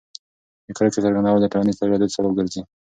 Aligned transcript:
د 0.65 0.69
کرکې 0.77 1.03
څرګندول 1.05 1.39
د 1.43 1.47
ټولنیز 1.53 1.75
تشدد 1.79 2.13
سبب 2.15 2.31
ګرځي. 2.39 2.61